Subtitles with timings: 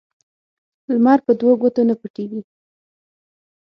[0.93, 2.41] لمر په دوو ګوتو نه پټيږي.